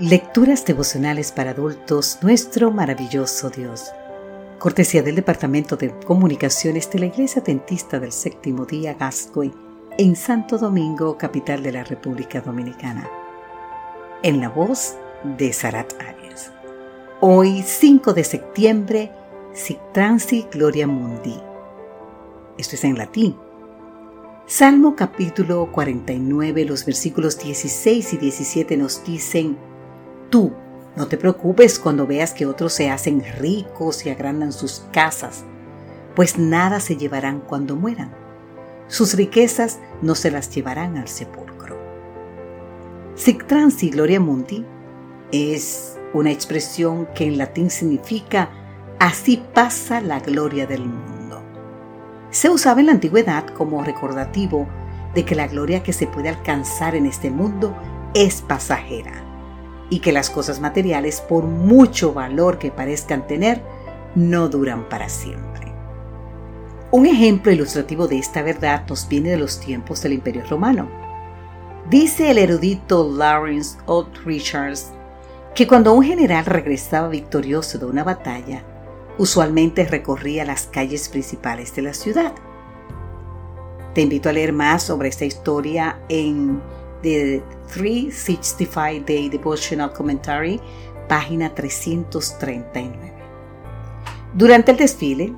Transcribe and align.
Lecturas 0.00 0.64
devocionales 0.64 1.30
para 1.30 1.50
adultos, 1.50 2.20
nuestro 2.22 2.70
maravilloso 2.70 3.50
Dios. 3.50 3.92
Cortesía 4.58 5.02
del 5.02 5.14
Departamento 5.14 5.76
de 5.76 5.90
Comunicaciones 5.90 6.90
de 6.90 7.00
la 7.00 7.06
Iglesia 7.06 7.42
Dentista 7.42 8.00
del 8.00 8.10
Séptimo 8.10 8.64
Día 8.64 8.94
Gascoy, 8.94 9.52
en 9.98 10.16
Santo 10.16 10.56
Domingo, 10.56 11.18
capital 11.18 11.62
de 11.62 11.72
la 11.72 11.84
República 11.84 12.40
Dominicana. 12.40 13.10
En 14.22 14.40
la 14.40 14.48
voz 14.48 14.96
de 15.36 15.52
Sarat 15.52 15.92
Arias. 16.00 16.50
Hoy, 17.20 17.62
5 17.62 18.14
de 18.14 18.24
septiembre, 18.24 19.12
Sic 19.52 19.78
Transi 19.92 20.46
Gloria 20.50 20.86
Mundi. 20.86 21.38
Esto 22.56 22.76
es 22.76 22.84
en 22.84 22.96
latín. 22.96 23.36
Salmo 24.46 24.96
capítulo 24.96 25.70
49, 25.70 26.64
los 26.64 26.86
versículos 26.86 27.38
16 27.38 28.14
y 28.14 28.16
17 28.16 28.78
nos 28.78 29.04
dicen, 29.04 29.58
Tú, 30.30 30.52
no 30.94 31.08
te 31.08 31.16
preocupes 31.16 31.80
cuando 31.80 32.06
veas 32.06 32.32
que 32.32 32.46
otros 32.46 32.72
se 32.72 32.88
hacen 32.88 33.24
ricos 33.38 34.06
y 34.06 34.10
agrandan 34.10 34.52
sus 34.52 34.84
casas, 34.92 35.42
pues 36.14 36.38
nada 36.38 36.78
se 36.78 36.96
llevarán 36.96 37.40
cuando 37.40 37.74
mueran. 37.74 38.12
Sus 38.86 39.14
riquezas 39.14 39.80
no 40.02 40.14
se 40.14 40.30
las 40.30 40.54
llevarán 40.54 40.96
al 40.96 41.08
sepulcro. 41.08 41.76
Sic 43.16 43.44
transi 43.48 43.90
gloria 43.90 44.20
mundi 44.20 44.64
es 45.32 45.98
una 46.14 46.30
expresión 46.30 47.08
que 47.14 47.24
en 47.24 47.36
latín 47.36 47.68
significa 47.68 48.50
así 49.00 49.42
pasa 49.52 50.00
la 50.00 50.20
gloria 50.20 50.66
del 50.66 50.84
mundo. 50.84 51.42
Se 52.30 52.48
usaba 52.48 52.78
en 52.80 52.86
la 52.86 52.92
antigüedad 52.92 53.46
como 53.48 53.82
recordativo 53.82 54.68
de 55.12 55.24
que 55.24 55.34
la 55.34 55.48
gloria 55.48 55.82
que 55.82 55.92
se 55.92 56.06
puede 56.06 56.28
alcanzar 56.28 56.94
en 56.94 57.06
este 57.06 57.30
mundo 57.30 57.76
es 58.14 58.42
pasajera 58.42 59.29
y 59.90 59.98
que 59.98 60.12
las 60.12 60.30
cosas 60.30 60.60
materiales, 60.60 61.20
por 61.20 61.44
mucho 61.44 62.14
valor 62.14 62.58
que 62.58 62.70
parezcan 62.70 63.26
tener, 63.26 63.62
no 64.14 64.48
duran 64.48 64.88
para 64.88 65.08
siempre. 65.08 65.72
Un 66.92 67.06
ejemplo 67.06 67.52
ilustrativo 67.52 68.08
de 68.08 68.18
esta 68.18 68.42
verdad 68.42 68.84
nos 68.88 69.06
viene 69.08 69.30
de 69.30 69.36
los 69.36 69.60
tiempos 69.60 70.02
del 70.02 70.14
Imperio 70.14 70.44
Romano. 70.48 70.88
Dice 71.88 72.30
el 72.30 72.38
erudito 72.38 73.12
Lawrence 73.12 73.78
O. 73.86 74.06
Richards 74.24 74.90
que 75.54 75.66
cuando 75.66 75.92
un 75.92 76.04
general 76.04 76.46
regresaba 76.46 77.08
victorioso 77.08 77.78
de 77.78 77.86
una 77.86 78.04
batalla, 78.04 78.62
usualmente 79.18 79.84
recorría 79.84 80.44
las 80.44 80.66
calles 80.66 81.08
principales 81.08 81.74
de 81.74 81.82
la 81.82 81.94
ciudad. 81.94 82.32
Te 83.94 84.02
invito 84.02 84.28
a 84.28 84.32
leer 84.32 84.52
más 84.52 84.84
sobre 84.84 85.08
esta 85.08 85.24
historia 85.24 86.00
en 86.08 86.62
The 87.02 87.42
365 87.68 89.04
Day 89.06 89.28
Devotional 89.28 89.92
Commentary, 89.92 90.60
página 91.08 91.54
339. 91.54 93.12
Durante 94.34 94.72
el 94.72 94.76
desfile, 94.76 95.32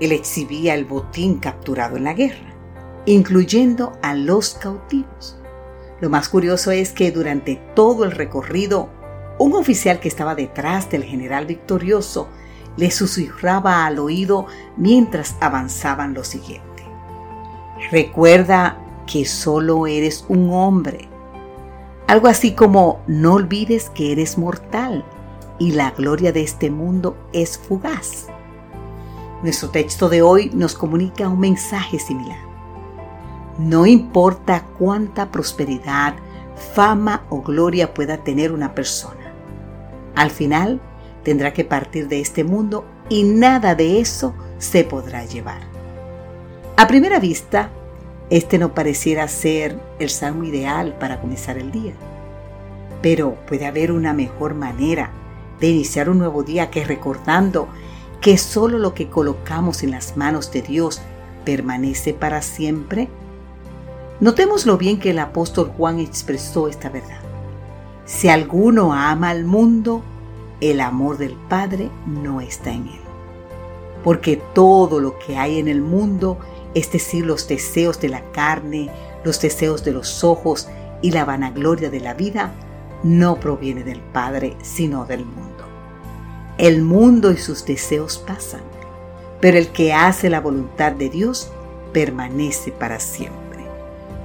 él 0.00 0.12
exhibía 0.12 0.74
el 0.74 0.84
botín 0.84 1.38
capturado 1.38 1.96
en 1.96 2.04
la 2.04 2.14
guerra, 2.14 2.54
incluyendo 3.06 3.92
a 4.02 4.14
los 4.14 4.54
cautivos. 4.54 5.38
Lo 6.00 6.10
más 6.10 6.28
curioso 6.28 6.70
es 6.70 6.92
que 6.92 7.12
durante 7.12 7.56
todo 7.74 8.04
el 8.04 8.10
recorrido, 8.10 8.90
un 9.38 9.54
oficial 9.54 10.00
que 10.00 10.08
estaba 10.08 10.34
detrás 10.34 10.90
del 10.90 11.04
general 11.04 11.46
victorioso 11.46 12.28
le 12.76 12.90
susurraba 12.90 13.86
al 13.86 13.98
oído 13.98 14.46
mientras 14.76 15.36
avanzaban 15.40 16.14
lo 16.14 16.24
siguiente. 16.24 16.84
Recuerda 17.90 18.83
que 19.06 19.24
solo 19.24 19.86
eres 19.86 20.24
un 20.28 20.52
hombre. 20.52 21.08
Algo 22.06 22.28
así 22.28 22.52
como 22.52 23.00
no 23.06 23.34
olvides 23.34 23.90
que 23.90 24.12
eres 24.12 24.38
mortal 24.38 25.04
y 25.58 25.72
la 25.72 25.90
gloria 25.92 26.32
de 26.32 26.42
este 26.42 26.70
mundo 26.70 27.16
es 27.32 27.58
fugaz. 27.58 28.26
Nuestro 29.42 29.70
texto 29.70 30.08
de 30.08 30.22
hoy 30.22 30.50
nos 30.54 30.74
comunica 30.74 31.28
un 31.28 31.40
mensaje 31.40 31.98
similar. 31.98 32.38
No 33.58 33.86
importa 33.86 34.66
cuánta 34.78 35.30
prosperidad, 35.30 36.14
fama 36.74 37.24
o 37.30 37.42
gloria 37.42 37.94
pueda 37.94 38.18
tener 38.18 38.52
una 38.52 38.74
persona. 38.74 39.32
Al 40.14 40.30
final 40.30 40.80
tendrá 41.22 41.52
que 41.52 41.64
partir 41.64 42.08
de 42.08 42.20
este 42.20 42.44
mundo 42.44 42.84
y 43.08 43.22
nada 43.24 43.74
de 43.74 44.00
eso 44.00 44.34
se 44.58 44.84
podrá 44.84 45.24
llevar. 45.24 45.62
A 46.76 46.86
primera 46.86 47.20
vista, 47.20 47.70
este 48.30 48.58
no 48.58 48.74
pareciera 48.74 49.28
ser 49.28 49.78
el 49.98 50.10
salmo 50.10 50.44
ideal 50.44 50.96
para 50.98 51.20
comenzar 51.20 51.58
el 51.58 51.70
día. 51.70 51.92
Pero 53.02 53.36
puede 53.46 53.66
haber 53.66 53.92
una 53.92 54.12
mejor 54.12 54.54
manera 54.54 55.10
de 55.60 55.68
iniciar 55.68 56.08
un 56.08 56.18
nuevo 56.18 56.42
día 56.42 56.70
que 56.70 56.84
recordando 56.84 57.68
que 58.20 58.38
solo 58.38 58.78
lo 58.78 58.94
que 58.94 59.08
colocamos 59.08 59.82
en 59.82 59.90
las 59.90 60.16
manos 60.16 60.50
de 60.50 60.62
Dios 60.62 61.02
permanece 61.44 62.14
para 62.14 62.40
siempre. 62.40 63.08
Notemos 64.20 64.64
lo 64.64 64.78
bien 64.78 64.98
que 64.98 65.10
el 65.10 65.18
apóstol 65.18 65.72
Juan 65.76 66.00
expresó 66.00 66.68
esta 66.68 66.88
verdad. 66.88 67.20
Si 68.06 68.28
alguno 68.28 68.94
ama 68.94 69.30
al 69.30 69.44
mundo, 69.44 70.02
el 70.60 70.80
amor 70.80 71.18
del 71.18 71.34
Padre 71.48 71.90
no 72.06 72.40
está 72.40 72.70
en 72.70 72.86
él. 72.88 73.00
Porque 74.02 74.40
todo 74.54 75.00
lo 75.00 75.18
que 75.18 75.36
hay 75.36 75.58
en 75.58 75.68
el 75.68 75.82
mundo 75.82 76.38
es 76.74 76.90
decir, 76.90 77.24
los 77.24 77.48
deseos 77.48 78.00
de 78.00 78.08
la 78.08 78.22
carne, 78.32 78.90
los 79.24 79.40
deseos 79.40 79.84
de 79.84 79.92
los 79.92 80.24
ojos 80.24 80.68
y 81.02 81.12
la 81.12 81.24
vanagloria 81.24 81.90
de 81.90 82.00
la 82.00 82.14
vida, 82.14 82.52
no 83.02 83.38
proviene 83.38 83.84
del 83.84 84.00
Padre, 84.00 84.56
sino 84.62 85.04
del 85.04 85.24
mundo. 85.24 85.64
El 86.58 86.82
mundo 86.82 87.32
y 87.32 87.36
sus 87.36 87.64
deseos 87.64 88.18
pasan, 88.18 88.62
pero 89.40 89.58
el 89.58 89.68
que 89.68 89.92
hace 89.92 90.30
la 90.30 90.40
voluntad 90.40 90.92
de 90.92 91.10
Dios 91.10 91.50
permanece 91.92 92.72
para 92.72 92.98
siempre. 93.00 93.64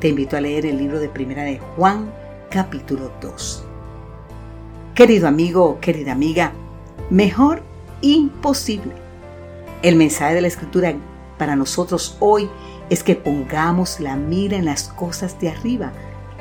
Te 0.00 0.08
invito 0.08 0.36
a 0.36 0.40
leer 0.40 0.66
el 0.66 0.78
libro 0.78 1.00
de 1.00 1.08
Primera 1.08 1.42
de 1.44 1.58
Juan, 1.58 2.12
capítulo 2.50 3.10
2. 3.20 3.64
Querido 4.94 5.26
amigo, 5.26 5.78
querida 5.80 6.12
amiga, 6.12 6.52
mejor 7.10 7.62
imposible. 8.02 8.92
El 9.82 9.96
mensaje 9.96 10.34
de 10.34 10.40
la 10.40 10.48
Escritura 10.48 10.94
para 11.38 11.56
nosotros 11.56 12.16
hoy 12.20 12.48
es 12.90 13.02
que 13.02 13.16
pongamos 13.16 14.00
la 14.00 14.16
mira 14.16 14.56
en 14.56 14.64
las 14.64 14.88
cosas 14.88 15.38
de 15.40 15.50
arriba, 15.50 15.92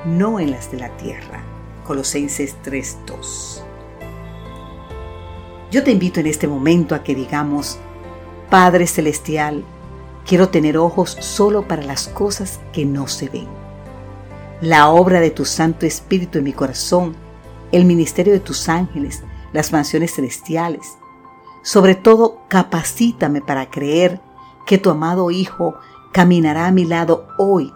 no 0.06 0.40
en 0.40 0.52
las 0.52 0.72
de 0.72 0.78
la 0.78 0.96
tierra. 0.98 1.44
Colosenses 1.86 2.56
3:2. 2.64 3.64
Yo 5.72 5.84
te 5.84 5.92
invito 5.92 6.20
en 6.20 6.28
este 6.28 6.48
momento 6.48 6.96
a 6.96 7.04
que 7.04 7.16
digamos, 7.16 7.78
Padre 8.50 8.88
Celestial, 8.88 9.66
quiero 10.26 10.50
tener 10.50 10.78
ojos 10.78 11.18
solo 11.20 11.68
para 11.68 11.84
las 11.84 12.08
cosas 12.08 12.60
que 12.72 12.86
no 12.86 13.08
se 13.08 13.30
ven. 13.30 13.48
La 14.62 14.90
obra 14.90 15.20
de 15.20 15.32
tu 15.32 15.46
Santo 15.46 15.86
Espíritu 15.86 16.38
en 16.38 16.46
mi 16.46 16.54
corazón, 16.54 17.16
el 17.72 17.86
ministerio 17.86 18.34
de 18.34 18.40
tus 18.40 18.70
ángeles, 18.70 19.24
las 19.52 19.72
mansiones 19.72 20.16
celestiales. 20.16 20.98
Sobre 21.62 21.96
todo, 21.96 22.42
capacítame 22.48 23.42
para 23.42 23.70
creer 23.70 24.22
que 24.66 24.78
tu 24.78 24.90
amado 24.90 25.32
Hijo 25.32 25.76
caminará 26.12 26.68
a 26.68 26.72
mi 26.72 26.86
lado 26.86 27.28
hoy 27.38 27.74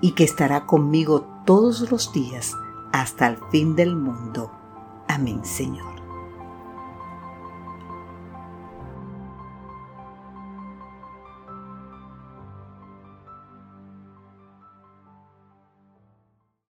y 0.00 0.12
que 0.12 0.24
estará 0.24 0.66
conmigo 0.66 1.26
todos 1.44 1.90
los 1.90 2.12
días 2.12 2.54
hasta 2.92 3.26
el 3.26 3.38
fin 3.50 3.76
del 3.76 3.96
mundo. 3.96 4.50
Amén, 5.08 5.44
Señor. 5.44 5.99